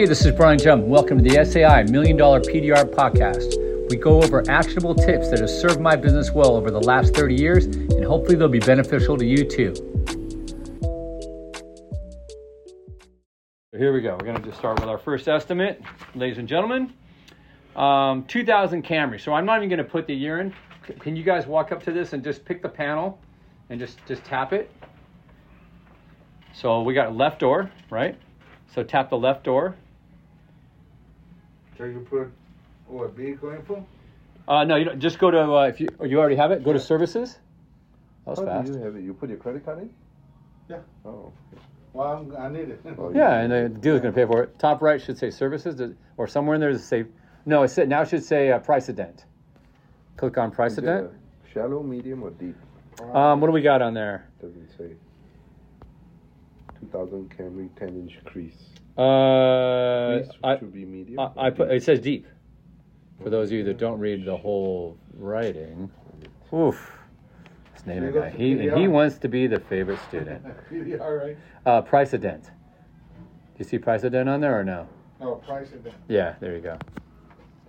[0.00, 0.86] Hey, this is Brian Jump.
[0.86, 3.90] Welcome to the SAI Million Dollar PDR podcast.
[3.90, 7.34] We go over actionable tips that have served my business well over the last 30
[7.34, 9.74] years, and hopefully they'll be beneficial to you too.
[13.70, 14.12] So here we go.
[14.12, 15.82] We're going to just start with our first estimate,
[16.14, 16.94] ladies and gentlemen.
[17.76, 19.20] Um, 2000 Camry.
[19.20, 20.54] So I'm not even going to put the year in.
[20.98, 23.18] Can you guys walk up to this and just pick the panel
[23.68, 24.72] and just just tap it?
[26.54, 28.18] So we got left door, right?
[28.74, 29.76] So tap the left door.
[31.80, 32.30] So you put
[32.88, 33.86] what vehicle info?
[34.46, 36.62] Uh, no, you don't, just go to uh, if you oh, you already have it.
[36.62, 37.38] Go to services.
[38.26, 38.72] That was How fast.
[38.72, 39.02] do you have it?
[39.02, 39.90] You put your credit card in?
[40.68, 40.80] Yeah.
[41.06, 41.32] Oh.
[41.94, 42.82] Well, I'm, I need it.
[42.98, 44.58] oh Yeah, and the dealer's gonna pay for it.
[44.58, 47.06] Top right should say services, does- or somewhere in there does it say?
[47.46, 49.24] No, it said now it should say uh, price dent.
[50.18, 51.06] Click on price Is it dent.
[51.06, 52.56] a Shallow, medium, or deep?
[53.14, 54.28] Um, what do we got on there?
[54.42, 54.90] Doesn't say.
[56.80, 58.68] 2000 Camry 10 inch crease.
[58.96, 61.20] Uh, I, should be medium.
[61.20, 62.26] I, I put it says deep.
[63.22, 65.90] For those of you that don't read the whole writing,
[66.52, 66.90] oof,
[67.74, 68.30] this name You guy.
[68.30, 70.44] He he wants to be the favorite student.
[71.00, 71.36] All right.
[71.64, 72.44] Uh, price dent.
[72.44, 72.50] Do
[73.58, 74.88] you see price of dent on there or no?
[75.20, 75.92] Oh, price it then.
[76.08, 76.78] Yeah, there you go.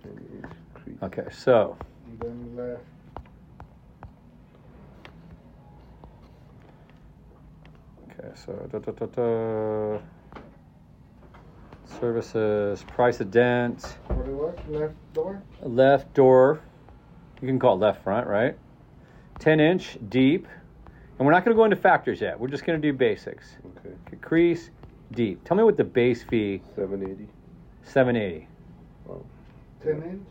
[0.02, 0.96] 10 inch crease.
[1.02, 1.76] Okay, so
[2.18, 2.82] then left.
[8.10, 9.98] okay, so da, da, da, da.
[12.00, 14.54] Services, price of dent, What it was?
[14.68, 15.42] Left door?
[15.62, 16.60] left door.
[17.40, 18.56] You can call it left front, right?
[19.38, 20.46] Ten inch deep,
[21.18, 22.38] and we're not going to go into factors yet.
[22.38, 23.56] We're just going to do basics.
[23.78, 23.94] Okay.
[24.06, 24.70] Okay, crease
[25.12, 25.42] deep.
[25.44, 27.28] Tell me what the base fee 780.
[27.82, 28.48] 780.
[29.82, 30.28] 10 inch?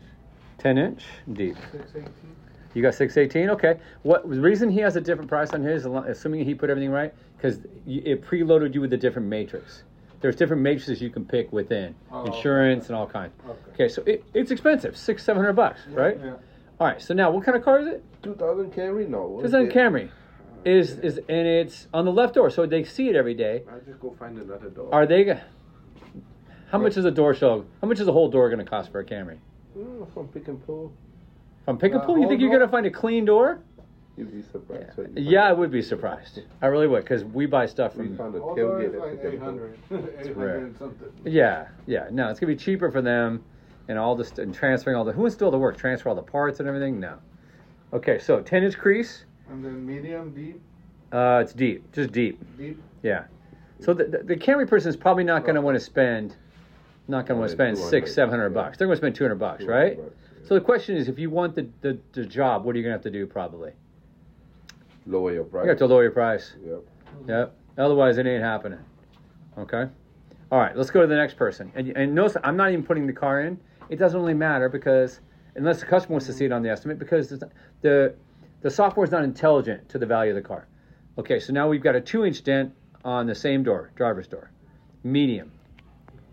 [0.58, 1.04] 10 inch
[1.34, 1.56] deep.
[1.72, 2.36] 618?
[2.74, 3.50] You got 618?
[3.50, 3.78] Okay.
[4.02, 7.12] What the reason he has a different price on his, assuming he put everything right,
[7.36, 9.82] because it preloaded you with a different matrix.
[10.22, 13.32] There's different matrices you can pick within Oh, insurance and all kinds.
[13.44, 13.58] Okay.
[13.74, 16.16] Okay, so it, it's expensive, six, seven hundred bucks, right?
[16.22, 16.34] Yeah.
[16.80, 17.02] All right.
[17.02, 18.04] So now, what kind of car is it?
[18.22, 19.08] 2000 Camry?
[19.08, 19.22] No.
[19.26, 19.74] what It's is on it?
[19.74, 20.10] Camry.
[20.64, 23.64] Is is and it's on the left door, so they see it every day.
[23.68, 24.94] I'll just go find another door.
[24.94, 25.40] Are they?
[26.70, 27.66] How much is a door show?
[27.80, 29.38] How much is a whole door going to cost for a Camry?
[29.76, 30.92] Mm, from pick and pull.
[31.64, 33.58] From pick and Uh, pull, you whole think you're going to find a clean door?
[34.16, 34.96] You'd be surprised.
[34.98, 36.40] what you Yeah, I would be surprised.
[36.60, 38.16] I really would, because we buy stuff We from.
[38.18, 39.78] found a All door tailgate is at like pick 800.
[39.90, 40.70] 800 rare.
[40.78, 41.08] something.
[41.24, 42.08] Yeah, yeah.
[42.10, 43.42] No, it's gonna be cheaper for them,
[43.88, 45.12] and all this and transferring all the.
[45.12, 45.76] Who wants to do all the work?
[45.78, 47.00] Transfer all the parts and everything?
[47.00, 47.16] No.
[47.94, 49.24] Okay, so ten inch crease.
[49.50, 50.60] And then medium, deep,
[51.10, 52.38] Uh, it's deep, just deep.
[52.58, 52.80] deep.
[53.02, 53.24] Yeah.
[53.80, 56.36] So the the, the Camry person is probably not gonna want to spend,
[57.08, 58.62] not gonna want to spend six, seven hundred yeah.
[58.62, 58.76] bucks.
[58.78, 59.96] They're gonna spend two hundred bucks, right?
[59.96, 60.14] bucks,
[60.48, 62.94] So the question is, if you want the, the the job, what are you gonna
[62.94, 63.26] have to do?
[63.26, 63.72] Probably
[65.06, 65.64] Lower your price.
[65.64, 66.54] you have to lower your price.
[66.64, 66.80] Yep.
[67.28, 67.56] Yep.
[67.78, 68.78] Otherwise, it ain't happening.
[69.58, 69.86] Okay.
[70.50, 70.76] All right.
[70.76, 71.72] Let's go to the next person.
[71.74, 73.58] And, and notice, I'm not even putting the car in.
[73.88, 75.20] It doesn't really matter because
[75.56, 78.14] unless the customer wants to see it on the estimate, because the the,
[78.60, 80.66] the software is not intelligent to the value of the car.
[81.18, 81.40] Okay.
[81.40, 82.72] So now we've got a two inch dent
[83.04, 84.50] on the same door, driver's door,
[85.02, 85.50] medium.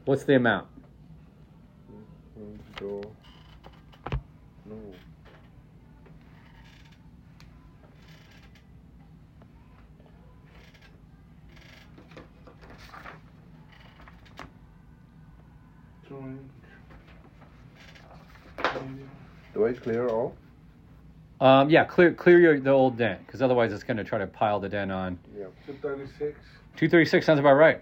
[0.05, 0.67] What's the amount?
[2.39, 3.01] Mm, Door.
[4.65, 4.75] No.
[19.53, 20.35] Do I clear all?
[21.41, 24.27] Um, yeah, clear clear your, the old dent because otherwise it's going to try to
[24.27, 25.17] pile the dent on.
[25.33, 25.45] Yeah.
[25.65, 26.37] 236.
[26.75, 27.81] 236 sounds about right.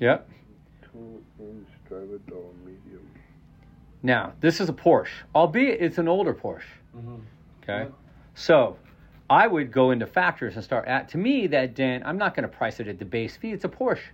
[0.00, 0.28] Yep.
[0.82, 3.08] Two inch driver door medium.
[4.02, 6.62] Now this is a Porsche, albeit it's an older Porsche.
[6.96, 7.16] Mm-hmm.
[7.62, 7.88] Okay.
[8.34, 8.76] So
[9.30, 12.48] I would go into factors and start at to me that dent, I'm not gonna
[12.48, 13.52] price it at the base fee.
[13.52, 14.10] It's a Porsche.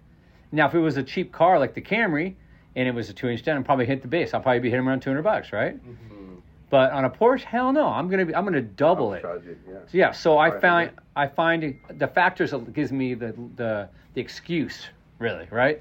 [0.53, 2.35] Now if it was a cheap car like the Camry
[2.77, 4.35] and it was a two inch dent, I'd probably hit the base.
[4.35, 5.79] I'll probably be hitting around two hundred bucks, right?
[6.71, 7.87] But on a Porsche, hell no.
[7.87, 9.25] I'm gonna be I'm gonna double it.
[9.25, 9.59] It.
[9.69, 9.75] Yeah.
[9.93, 10.91] Yeah, so I find.
[11.17, 14.87] I find the factors that gives me the the the excuse,
[15.19, 15.81] really, right?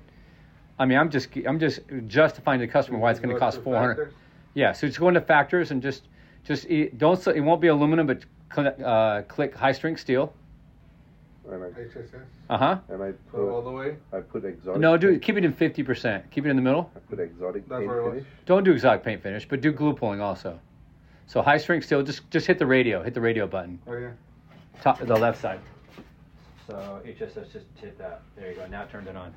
[0.77, 3.61] I mean, I'm just I'm just justifying to the customer why it's going to cost
[3.63, 4.13] four hundred.
[4.53, 6.03] Yeah, so just go into factors and just
[6.43, 8.23] just it, don't it won't be aluminum, but
[8.53, 10.31] cl- uh, click high strength steel.
[11.51, 12.21] And I HSS.
[12.49, 12.79] Uh huh.
[12.89, 13.97] and I So all the way.
[14.13, 14.79] I put exotic.
[14.81, 16.29] No, do paint- keep it in fifty percent.
[16.31, 16.89] Keep it in the middle.
[16.95, 18.13] I put exotic That's paint where it was.
[18.13, 18.27] finish.
[18.45, 20.59] Don't do exotic paint finish, but do glue pulling also.
[21.27, 22.01] So high strength steel.
[22.03, 23.03] Just just hit the radio.
[23.03, 23.79] Hit the radio button.
[23.87, 24.11] Oh yeah.
[24.81, 25.59] Top the left side.
[26.67, 28.21] So HSS just hit that.
[28.37, 28.65] There you go.
[28.67, 29.33] Now it turned it on.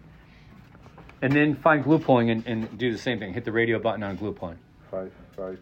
[1.22, 3.32] And then find glue pulling and, and do the same thing.
[3.32, 4.58] Hit the radio button on glue pulling.
[4.90, 5.58] Five five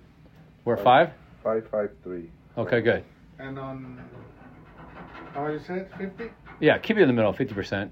[0.66, 1.10] We're five.
[1.42, 2.30] five five three.
[2.58, 3.02] Okay, good.
[3.38, 3.98] And on.
[5.34, 5.88] How much you said?
[5.98, 6.30] 50?
[6.60, 7.90] Yeah, keep it in the middle, fifty percent.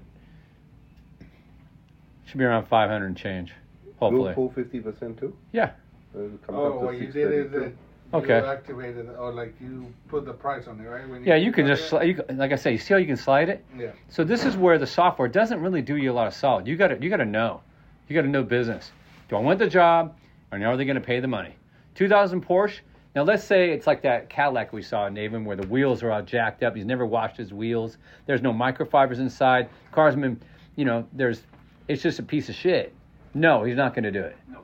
[2.25, 3.53] Should be around five hundred and change.
[3.99, 4.33] Hopefully.
[4.33, 5.35] Glue pull fifty percent too.
[5.51, 5.71] Yeah.
[6.13, 7.59] And it comes Oh, what you did is 632.
[7.59, 8.37] that uh, Okay.
[8.37, 11.07] you activated it or like you put the price on it, right?
[11.09, 11.95] When Yeah, you can just it?
[11.95, 13.65] sli- you, can- like I say, you see how you can slide it.
[13.77, 13.91] Yeah.
[14.09, 16.67] So this is where the software doesn't really do you a lot of solid.
[16.67, 17.61] You got to you got to know.
[18.07, 18.91] You got to know business.
[19.29, 20.15] Do I want the job,
[20.51, 21.55] or are they going to pay the money?
[21.95, 22.79] 2000 Porsche.
[23.15, 26.11] Now let's say it's like that Cadillac we saw in Navin where the wheels are
[26.11, 26.75] all jacked up.
[26.75, 27.97] He's never washed his wheels.
[28.25, 29.69] There's no microfibers inside.
[29.91, 30.41] Car's been,
[30.75, 31.43] you know, there's.
[31.87, 32.93] It's just a piece of shit.
[33.33, 34.35] No, he's not going to do it.
[34.49, 34.61] No.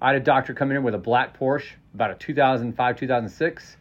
[0.00, 3.76] I had a doctor come in with a black Porsche, about a 2005, 2006,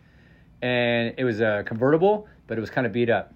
[0.62, 3.34] and it was a convertible, but it was kind of beat up,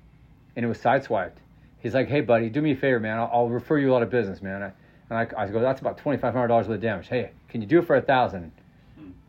[0.56, 1.38] and it was sideswiped.
[1.80, 3.20] He's like, "Hey, buddy, do me a favor, man.
[3.20, 4.72] I'll, I'll refer you a lot of business, man." I,
[5.10, 7.08] and I, I go, "That's about twenty five hundred dollars worth of damage.
[7.08, 8.52] Hey, can you do it for a thousand?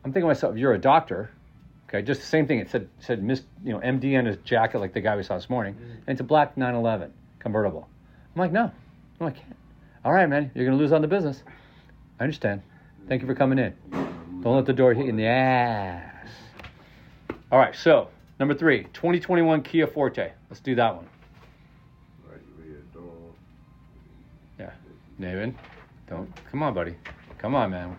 [0.04, 1.30] I'm thinking to myself, "You're a doctor,
[1.88, 2.02] okay?
[2.02, 2.58] Just the same thing.
[2.58, 5.36] It said said Miss, you know, MD on his jacket, like the guy we saw
[5.36, 5.90] this morning, mm-hmm.
[5.90, 7.88] and it's a black 911 convertible.
[8.34, 8.70] I'm like, no,
[9.20, 9.56] no, I can't.
[10.04, 11.42] All right, man, you're gonna lose on the business.
[12.20, 12.62] I understand.
[13.08, 13.74] Thank you for coming in.
[14.42, 16.28] Don't let the door hit you in the ass.
[17.50, 18.08] All right, so
[18.38, 20.30] number three, 2021 Kia Forte.
[20.50, 21.06] Let's do that one.
[24.58, 24.70] Yeah,
[25.18, 25.46] rear.
[25.46, 25.54] Navin,
[26.08, 26.94] don't come on, buddy.
[27.38, 27.98] Come on, man.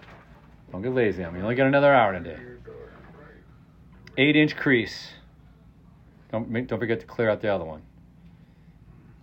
[0.71, 1.39] Don't get lazy on me.
[1.39, 2.39] You only got another hour in a day.
[4.17, 5.09] Eight inch crease.
[6.31, 7.81] Don't make, don't forget to clear out the other one.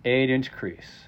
[0.03, 1.05] Eight inch crease.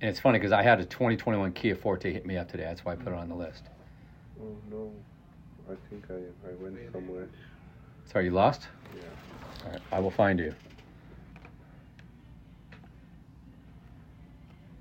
[0.00, 2.64] And it's funny because I had a 2021 Kia Forte hit me up today.
[2.64, 3.62] That's why I put it on the list.
[4.40, 4.90] Oh no,
[5.70, 6.14] I think I
[6.48, 7.28] I went somewhere.
[8.06, 8.66] Sorry, you lost?
[8.96, 9.02] Yeah.
[9.64, 10.52] All right, I will find you.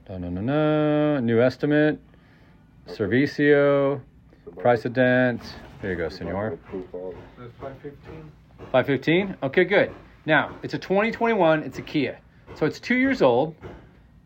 [0.10, 1.20] No, no, no, no.
[1.20, 2.00] New estimate.
[2.88, 4.02] Servicio.
[4.58, 5.42] price of dent.
[5.82, 6.48] There you go, senor.
[6.54, 7.16] Approve all.
[7.38, 8.32] That's five fifteen.
[8.72, 9.38] 515?
[9.44, 9.92] Okay, good.
[10.26, 12.20] Now, it's a 2021, it's a Kia.
[12.56, 13.56] So it's two years old,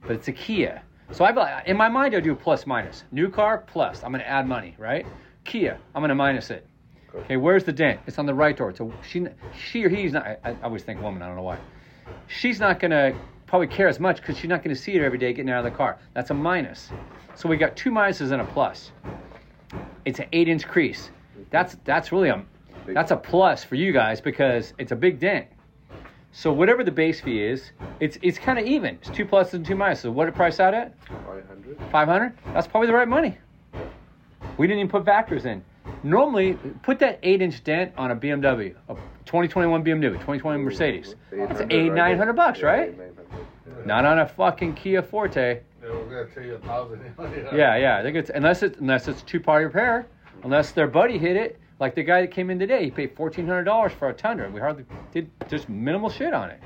[0.02, 0.82] but it's a Kia.
[1.12, 3.04] So I've, uh, in my mind, I do plus minus.
[3.12, 4.04] New car, plus.
[4.04, 5.06] I'm going to add money, right?
[5.46, 6.68] Kia, I'm going to minus it.
[7.16, 8.02] Okay, where's the dent?
[8.08, 8.76] It's on the right door.
[8.76, 9.26] So she,
[9.58, 11.60] she or he's not, I, I always think woman, I don't know why.
[12.28, 13.16] She's not going to
[13.48, 15.66] probably care as much because she's not going to see it every day getting out
[15.66, 15.98] of the car.
[16.14, 16.90] That's a minus.
[17.36, 18.92] So we got two minuses and a plus.
[20.06, 21.10] It's an eight inch crease.
[21.52, 22.44] That's, that's really a,
[22.88, 25.48] that's a plus for you guys because it's a big dent.
[26.32, 27.72] So whatever the base fee is,
[28.02, 28.96] it's it's kind of even.
[28.96, 30.00] It's two pluses and two minuses.
[30.00, 30.94] So what did it price out at?
[31.08, 31.80] Five hundred.
[31.94, 32.34] Five hundred.
[32.54, 33.38] That's probably the right money.
[34.58, 35.64] We didn't even put factors in.
[36.06, 36.54] Normally,
[36.84, 38.94] put that eight inch dent on a BMW, a
[39.26, 41.16] 2021 BMW, 2021 Mercedes.
[41.32, 42.96] That's eight nine hundred bucks, right?
[43.88, 45.62] Not on a fucking Kia Forte.
[45.82, 47.02] They were gonna tell you a thousand.
[47.56, 48.04] Yeah, yeah.
[48.04, 50.06] They get unless it's unless it's two part repair,
[50.44, 51.60] unless their buddy hit it.
[51.80, 54.48] Like the guy that came in today, he paid fourteen hundred dollars for a Tundra.
[54.52, 56.62] We hardly did just minimal shit on it.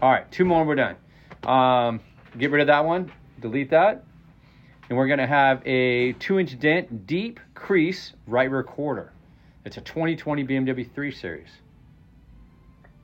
[0.00, 0.96] All right, two more, and we're done.
[1.44, 2.00] Um,
[2.38, 4.04] get rid of that one, delete that,
[4.92, 9.10] and we're gonna have a two-inch dent, deep crease, right rear quarter.
[9.64, 11.48] It's a 2020 BMW 3 Series.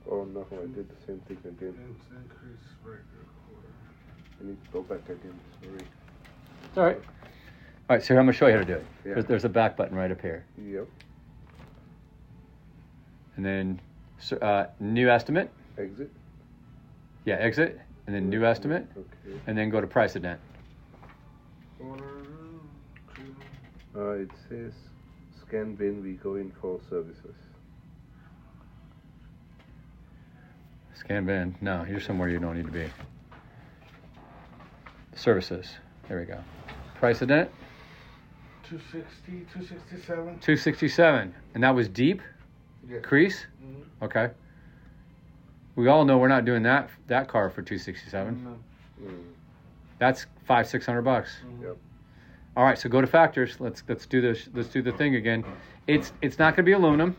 [0.07, 1.73] Oh no, I did the same thing again.
[2.11, 2.99] Increase right
[4.39, 5.33] I need to go back again.
[5.63, 5.77] Sorry.
[6.65, 6.97] It's all right.
[7.89, 8.85] All right, so I'm gonna show you how to do it.
[9.03, 9.13] Yeah.
[9.15, 10.85] There's, there's a back button right up here, Yep.
[13.35, 13.81] and then
[14.19, 15.49] so, uh, new estimate.
[15.75, 16.11] Exit.
[17.25, 19.39] Yeah, exit, and then new estimate, Okay.
[19.47, 20.39] and then go to price of dent.
[21.79, 22.03] Quarter.
[23.95, 24.73] Uh, it says
[25.41, 26.03] scan VIN.
[26.03, 27.35] We go in for services.
[30.95, 31.55] Scan VIN.
[31.61, 32.87] No, you're somewhere you don't need to be.
[35.15, 35.67] Services.
[36.07, 36.39] There we go.
[36.95, 37.49] Price of dent,
[38.69, 40.25] 260, 267.
[40.39, 41.33] 267.
[41.53, 42.21] And that was deep
[42.87, 43.03] Yes.
[43.05, 43.45] crease?
[43.63, 43.83] Mhm.
[44.03, 44.31] Okay.
[45.75, 48.43] We all know we're not doing that that car for 267.
[48.43, 48.57] No.
[49.07, 49.23] Mm.
[49.99, 51.37] That's five, six hundred bucks.
[51.45, 51.63] Mhm.
[51.63, 51.77] Yep.
[52.57, 53.59] All right, so go to factors.
[53.59, 54.49] Let's let's do this.
[54.53, 55.45] Let's do the thing again.
[55.87, 57.15] It's it's not going to be aluminum.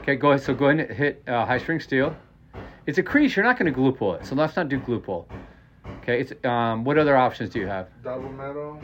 [0.00, 0.42] Okay, go ahead.
[0.42, 2.14] So go ahead and hit uh, high strength steel.
[2.86, 3.36] It's a crease.
[3.36, 4.26] You're not going to glue pull it.
[4.26, 5.28] So let's not do glue pull.
[6.02, 6.20] Okay.
[6.20, 6.84] It's um.
[6.84, 7.88] What other options do you have?
[8.02, 8.80] Double metal.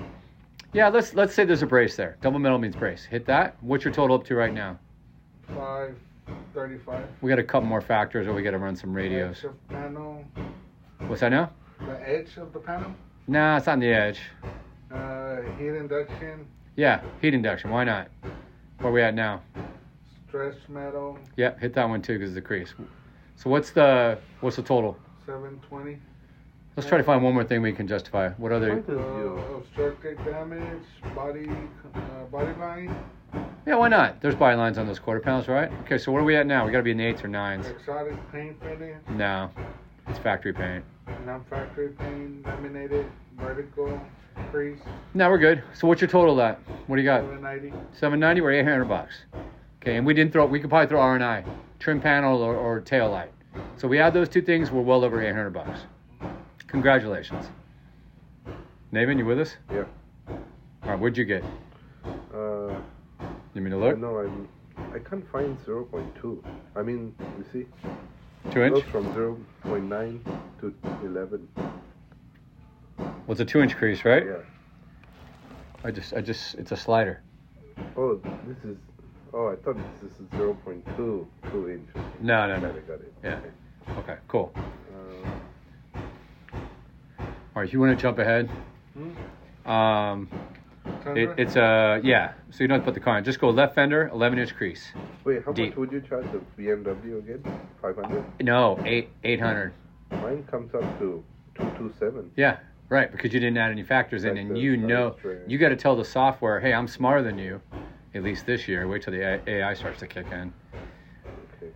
[0.73, 0.89] Yeah.
[0.89, 2.17] Let's let's say there's a brace there.
[2.21, 3.05] Double metal means brace.
[3.05, 3.57] Hit that.
[3.61, 4.79] What's your total up to right now?
[5.55, 5.97] Five
[6.55, 7.07] thirty-five.
[7.21, 9.45] We got a couple more factors, or we got to run some radios.
[9.69, 10.25] Panel.
[11.07, 11.51] What's that now?
[11.81, 12.93] The edge of the panel.
[13.29, 14.21] Nah, it's on the edge.
[14.93, 16.47] Uh, heat induction.
[16.77, 17.71] Yeah, heat induction.
[17.71, 18.09] Why not?
[18.79, 19.43] Where we at now?
[20.29, 21.19] Stretch metal.
[21.37, 22.75] Yep, hit that one too because it's a crease.
[23.37, 24.97] So what's the what's the total?
[25.25, 25.99] Seven twenty.
[26.77, 28.29] Let's try to find one more thing we can justify.
[28.31, 28.75] What other?
[28.75, 30.83] Why does Uh, your obstructed damage.
[31.15, 31.49] Body.
[31.95, 32.95] Uh, body line.
[33.67, 34.21] Yeah, why not?
[34.21, 35.71] There's body lines on those quarter panels, right?
[35.85, 36.65] Okay, so where are we at now?
[36.67, 37.67] We got to be in the eights or nines.
[37.67, 38.97] Exotic paint finish.
[39.11, 39.51] No.
[40.07, 40.85] It's factory paint.
[41.25, 43.07] Non-factory paint, laminated,
[43.39, 44.01] vertical,
[44.51, 44.81] crease,
[45.15, 45.63] Now we're good.
[45.75, 46.59] So what's your total at?
[46.87, 47.21] What do you got?
[47.23, 47.71] 790.
[47.93, 49.15] 790 or 800 bucks.
[49.83, 50.47] Okay, and we didn't throw.
[50.47, 51.45] We could probably throw R and I,
[51.79, 53.33] trim panel or, or tail light.
[53.77, 54.71] So we add those two things.
[54.71, 55.81] We're well over 800 bucks.
[56.67, 57.47] Congratulations.
[58.93, 59.57] Nathan, you with us?
[59.73, 59.85] Yeah.
[60.29, 61.45] All right, what'd you get?
[62.35, 62.75] Uh,
[63.55, 63.99] You mean to look?
[63.99, 64.49] No, I'm.
[64.95, 66.45] I can't find 0.2.
[66.77, 67.67] I mean, you see,
[68.51, 68.85] Two inch?
[68.85, 69.05] from
[69.65, 70.21] 0.9
[70.61, 70.75] to
[71.05, 71.49] 11.
[73.27, 74.25] What's a two inch crease, right?
[74.25, 74.37] Yeah.
[75.85, 77.23] I just, I just, it's a slider.
[77.97, 78.77] Oh, this is.
[79.33, 81.89] Oh, I thought this is 0.2 two inch.
[82.21, 82.69] No, no, no.
[82.69, 83.13] it, got it.
[83.23, 83.37] Yeah.
[83.37, 83.51] Okay.
[83.99, 84.53] Okay, cool.
[84.55, 86.01] Uh,
[87.21, 88.51] All right, you want to jump ahead?
[88.95, 89.71] Hmm?
[89.71, 90.29] Um,
[91.15, 92.33] it, it's a yeah.
[92.51, 93.25] So you don't have to put the car in.
[93.25, 94.93] Just go left fender, 11 inch crease.
[95.25, 95.71] wait, how Deep.
[95.71, 97.43] much would you charge the BMW again?
[97.83, 98.25] 500?
[98.43, 99.73] No, eight 800.
[100.11, 101.23] Mine comes up to
[101.57, 102.31] 227.
[102.37, 102.59] Yeah,
[102.89, 103.11] right.
[103.11, 105.77] Because you didn't add any factors in, Like and the you know you got to
[105.77, 107.61] tell the software, hey, I'm smarter than you.
[108.15, 108.89] At least this year.
[108.89, 110.51] Wait till the A- AI starts to kick in.
[111.57, 111.71] Okay.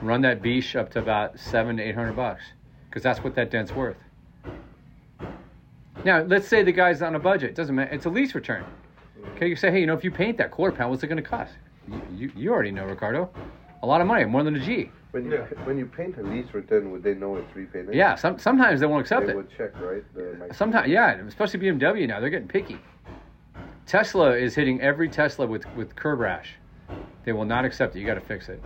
[0.00, 2.42] Run that beach up to about seven to eight hundred bucks,
[2.88, 3.98] because that's what that dent's worth.
[6.04, 7.54] Now, let's say the guy's on a budget.
[7.54, 7.92] Doesn't matter.
[7.92, 8.64] It's a lease return.
[9.36, 11.22] Okay, you say, hey, you know, if you paint that quarter pound, what's it going
[11.22, 11.52] to cost?
[11.88, 13.30] You, you, you already know, Ricardo.
[13.82, 14.90] A lot of money, more than a G.
[15.12, 15.44] When you Yeah.
[15.64, 17.94] when you paint a lease return, would they know it's repainted?
[17.94, 19.36] Yeah, some, sometimes they won't accept They it.
[19.36, 20.02] would check, right?
[20.14, 22.78] The Sometimes, yeah, especially BMW now, they're getting picky.
[23.86, 26.54] Tesla is hitting every Tesla with, with curb rash.
[27.24, 28.00] They will not accept it.
[28.00, 28.62] You got to fix it.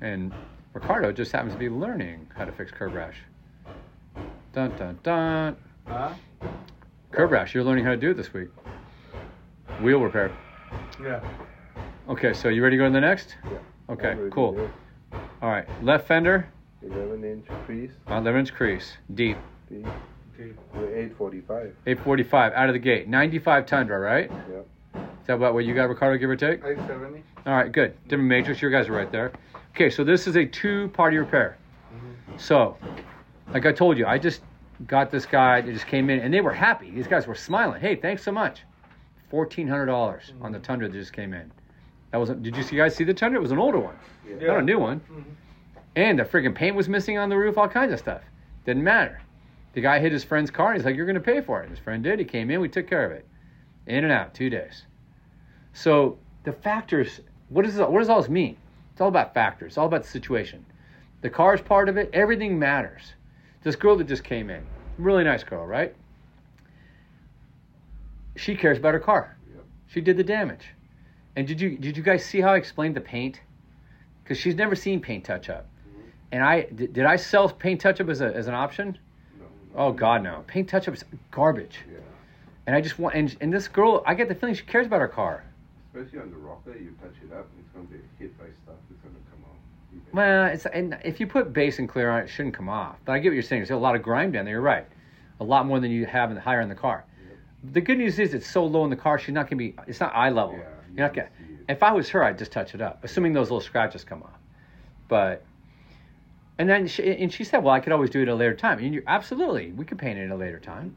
[0.00, 0.32] And
[0.72, 3.16] Ricardo just happens to be learning how to fix curb rash.
[4.56, 5.56] Dun dun dun.
[5.86, 6.14] Huh?
[7.12, 8.48] Curb rash, you're learning how to do it this week.
[9.82, 10.34] Wheel repair.
[10.98, 11.22] Yeah.
[12.08, 13.36] Okay, so you ready to go to the next?
[13.44, 13.58] Yeah.
[13.90, 14.70] Okay, cool.
[15.42, 16.48] All right, left fender,
[16.80, 19.36] 11 inch crease, uh, 11 inch crease, deep,
[19.68, 19.80] the
[20.38, 20.56] Deep.
[20.72, 21.76] with 845.
[21.86, 24.30] 845 out of the gate, 95 Tundra, right?
[24.30, 25.00] Yeah.
[25.20, 26.60] Is that about what you got, Ricardo, give or take?
[26.64, 27.22] 870.
[27.44, 27.94] All right, good.
[28.04, 28.62] Different matrix.
[28.62, 29.32] You guys are right there.
[29.74, 31.58] Okay, so this is a two-party repair.
[32.38, 32.78] So,
[33.52, 34.42] like I told you, I just
[34.86, 35.60] got this guy.
[35.60, 36.90] They just came in, and they were happy.
[36.90, 37.80] These guys were smiling.
[37.80, 38.62] Hey, thanks so much.
[39.30, 41.50] Fourteen hundred dollars on the Tundra that just came in.
[42.12, 42.42] That wasn't.
[42.42, 43.38] Did you see- guys see the Tundra?
[43.38, 43.96] It was an older one,
[44.28, 44.48] Yeah.
[44.48, 45.00] not a new one.
[45.00, 45.24] Mhm.
[45.96, 47.56] And the friggin' paint was missing on the roof.
[47.58, 48.22] All kinds of stuff.
[48.64, 49.20] Didn't matter.
[49.72, 50.68] The guy hit his friend's car.
[50.72, 52.18] and He's like, "You're gonna pay for it." And his friend did.
[52.18, 52.60] He came in.
[52.60, 53.26] We took care of it.
[53.86, 54.86] In and out, two days.
[55.72, 57.20] So the factors.
[57.48, 58.56] What does what does all this mean?
[58.92, 59.72] It's all about factors.
[59.72, 60.64] It's all about the situation.
[61.20, 62.10] The car's part of it.
[62.12, 63.14] Everything matters.
[63.62, 64.64] This girl that just came in,
[64.98, 65.94] really nice girl, right?
[68.36, 69.36] She cares about her car.
[69.52, 69.64] Yep.
[69.88, 70.68] She did the damage.
[71.36, 73.40] And did you did you guys see how I explained the paint?
[74.22, 75.66] Because she's never seen paint touch up.
[75.66, 76.08] Mm-hmm.
[76.32, 78.98] And I did, did I sell paint touch up as a as an option?
[79.38, 79.46] No.
[79.74, 80.44] Oh God, no!
[80.46, 81.80] Paint touch up is garbage.
[81.90, 81.98] Yeah.
[82.66, 85.00] And I just want and, and this girl, I get the feeling she cares about
[85.00, 85.44] her car.
[85.94, 88.76] Especially on the rocker, you touch it up, it's going to be hit by stuff.
[88.90, 89.25] It's going to.
[90.12, 92.96] Well, it's and if you put base and clear on it, it shouldn't come off.
[93.04, 93.60] But I get what you're saying.
[93.62, 94.54] There's a lot of grime down there.
[94.54, 94.86] You're right.
[95.40, 97.04] A lot more than you have in the higher in the car.
[97.72, 99.18] The good news is it's so low in the car.
[99.18, 99.74] She's not gonna be.
[99.86, 100.54] It's not eye level.
[100.56, 101.28] Yeah, You're not gonna.
[101.36, 101.60] can see it.
[101.68, 104.38] If I was her, I'd just touch it up, assuming those little scratches come off.
[105.08, 105.44] But.
[106.58, 108.54] And then she, and she said, "Well, I could always do it at a later
[108.54, 110.96] time." And you absolutely, we could paint it at a later time.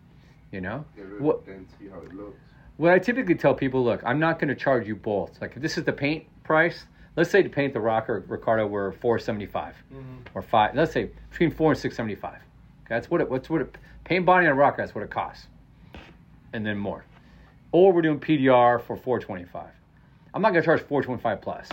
[0.51, 0.86] You know.
[1.18, 2.39] What- of and see how it looks.
[2.77, 5.41] What I typically tell people, look, I'm not going to charge you both.
[5.41, 6.86] Like if this is the paint price.
[7.16, 10.01] Let's say to paint the rocker Ricardo were 475 Mhm.
[10.34, 10.75] or five.
[10.75, 12.34] Let's say between four and 675.
[12.34, 12.42] Okay,
[12.89, 13.30] that's what it.
[13.30, 14.78] What's what it, paint body on a rocker.
[14.82, 15.48] That's what it costs,
[16.54, 17.04] and then more.
[17.72, 19.70] Or we're doing PDR for 425.
[20.34, 21.70] I'm not going to charge 425 plus.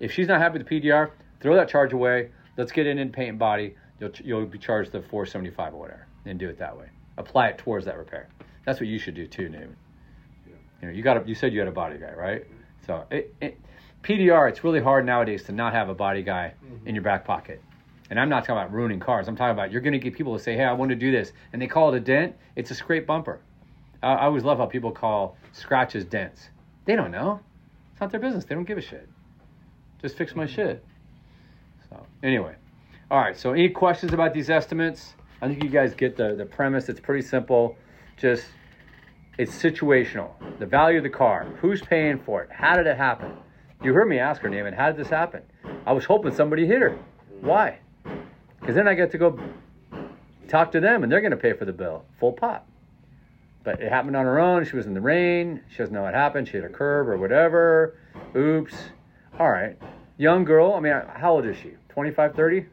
[0.00, 1.10] If she's not happy with the PDR,
[1.40, 2.30] throw that charge away.
[2.56, 3.76] Let's get it in paint and body.
[3.98, 6.86] You'll you'll be charged the 475 or whatever, and do it that way.
[7.18, 8.28] Apply it towards that repair.
[8.64, 9.76] That's what you should do too, Newman.
[10.80, 12.46] You know, you got a, you said you had a body guy, right?
[12.86, 13.60] So it, it,
[14.02, 16.86] PDR, it's really hard nowadays to not have a body guy mm-hmm.
[16.86, 17.62] in your back pocket.
[18.08, 19.28] And I'm not talking about ruining cars.
[19.28, 21.12] I'm talking about you're going to get people to say, "Hey, I want to do
[21.12, 22.34] this," and they call it a dent.
[22.56, 23.40] It's a scrape bumper.
[24.02, 26.48] I, I always love how people call scratches dents.
[26.86, 27.40] They don't know.
[27.92, 28.44] It's not their business.
[28.44, 29.08] They don't give a shit.
[30.02, 30.54] Just fix my mm-hmm.
[30.54, 30.84] shit.
[31.88, 32.56] So anyway,
[33.10, 33.36] all right.
[33.36, 35.14] So any questions about these estimates?
[35.42, 36.88] I think you guys get the the premise.
[36.88, 37.76] It's pretty simple.
[38.16, 38.46] Just
[39.38, 40.30] it's situational.
[40.58, 41.44] The value of the car.
[41.60, 42.50] Who's paying for it?
[42.50, 43.36] How did it happen?
[43.82, 45.42] You heard me ask her, name, and how did this happen?
[45.86, 46.98] I was hoping somebody hit her.
[47.40, 47.78] Why?
[48.60, 49.38] Because then I get to go
[50.48, 52.04] talk to them and they're going to pay for the bill.
[52.18, 52.66] Full pot.
[53.64, 54.64] But it happened on her own.
[54.64, 55.62] She was in the rain.
[55.70, 56.48] She doesn't know what happened.
[56.48, 57.96] She hit a curb or whatever.
[58.36, 58.74] Oops.
[59.38, 59.78] All right.
[60.18, 60.74] young girl.
[60.74, 61.72] I mean, how old is she?
[61.88, 62.66] 25, 30?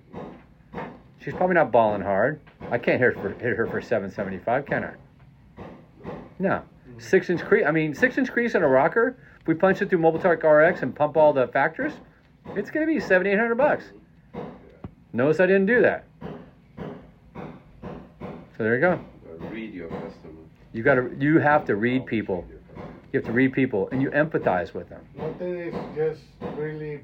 [1.19, 2.41] She's probably not balling hard.
[2.69, 5.63] I can't hit her for, hit her for 775, can I?
[6.39, 6.63] No.
[6.99, 7.65] Six inch crease.
[7.67, 9.17] I mean, six inch crease in a rocker.
[9.41, 11.93] If we punch it through Mobile Tech RX and pump all the factors,
[12.55, 13.85] it's going to be seven, eight hundred bucks.
[15.13, 16.05] Notice I didn't do that.
[17.35, 18.99] So there you go.
[19.51, 20.33] Read your customer.
[20.73, 21.15] You got to.
[21.19, 22.45] You have to read people.
[23.13, 25.01] You have to read people, and you empathize with them.
[25.15, 26.21] One thing is just
[26.57, 27.01] really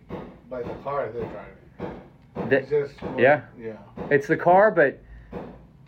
[0.50, 2.50] by the car they're driving.
[2.50, 3.42] That- It's just yeah.
[3.60, 3.78] yeah.
[4.10, 5.00] It's the car, but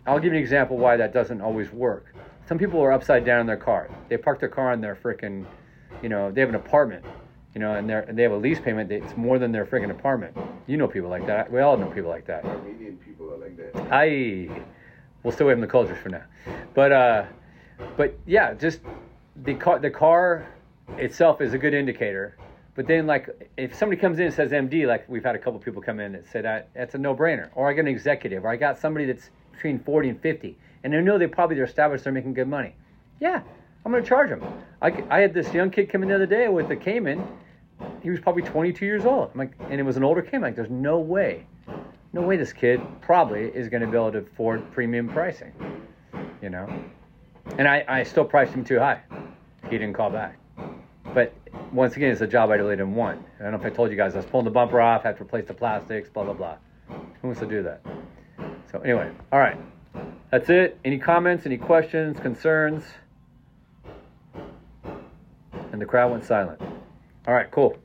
[0.06, 2.14] I'll give you an example why that doesn't always work.
[2.46, 3.90] Some people are upside down in their car.
[4.08, 5.44] They park their car in their freaking,
[6.00, 7.04] you know, they have an apartment,
[7.54, 8.90] you know, and, they're, and they have a lease payment.
[8.92, 10.36] It's more than their freaking apartment.
[10.68, 11.50] You know people like that.
[11.50, 12.44] We all know people like that.
[12.44, 13.92] Armenian people are like that.
[13.92, 14.48] I,
[15.24, 16.22] we'll stay away from the cultures for now.
[16.72, 17.24] But, uh,
[17.96, 18.80] but yeah, just
[19.44, 20.46] the car, the car
[20.98, 22.36] itself is a good indicator.
[22.76, 25.58] But then, like, if somebody comes in and says MD, like we've had a couple
[25.58, 27.48] people come in that say that that's a no-brainer.
[27.54, 30.94] Or I got an executive, or I got somebody that's between 40 and 50, and
[30.94, 32.72] I know they probably they're established, they're making good money.
[33.20, 33.42] Yeah,
[33.84, 34.42] I'm going to charge them.
[34.80, 37.26] I, I had this young kid come in the other day with a Cayman.
[38.04, 39.32] He was probably 22 years old.
[39.32, 40.42] I'm like, and it was an older Cayman.
[40.42, 41.44] Like, there's no way,
[42.12, 45.52] no way this kid probably is going to be able to afford premium pricing.
[46.40, 46.68] You know,
[47.58, 49.02] and I, I still priced him too high.
[49.64, 50.38] He didn't call back.
[51.14, 51.32] But
[51.72, 53.24] once again, it's a job I really didn't want.
[53.40, 55.16] I don't know if I told you guys, I was pulling the bumper off, had
[55.16, 56.56] to replace the plastics, blah, blah, blah.
[56.88, 57.80] Who wants to do that?
[58.70, 59.58] So, anyway, all right.
[60.30, 60.78] That's it.
[60.84, 62.84] Any comments, any questions, concerns?
[65.72, 66.60] And the crowd went silent.
[67.26, 67.76] All right, cool.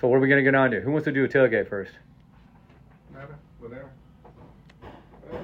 [0.00, 0.80] So, what are we going to get on to?
[0.80, 1.92] Who wants to do a tailgate first?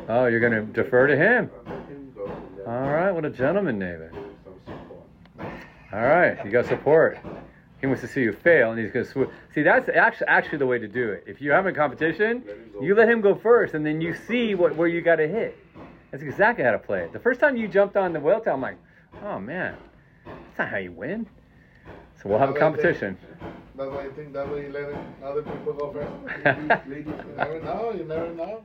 [0.08, 1.50] Oh, you're going to defer to him.
[1.66, 4.12] Uh, let him go and then All right, what a gentleman, David.
[5.92, 7.18] All right, you got support.
[7.80, 9.32] He wants to see you fail, and he's gonna swoop.
[9.52, 11.24] See, that's actually actually the way to do it.
[11.26, 14.00] If you have a competition, Let him go you let him go first, and then
[14.00, 15.58] you see what where you got to hit.
[16.12, 17.12] That's exactly how to play it.
[17.12, 18.76] The first time you jumped on the whale tail, I'm like,
[19.24, 19.76] oh man,
[20.26, 21.26] that's not how you win.
[22.22, 23.16] So we'll have a competition.
[23.74, 24.94] That's why I think that way you let
[25.24, 26.12] other people go first.
[26.86, 27.92] Ladies, ladies You never know.
[27.96, 28.62] You never know.